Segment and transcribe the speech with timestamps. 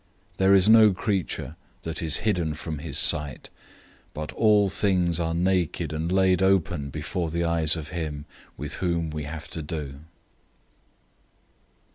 [0.31, 3.51] 004:013 There is no creature that is hidden from his sight,
[4.15, 8.25] but all things are naked and laid open before the eyes of him
[8.57, 9.99] with whom we have to do.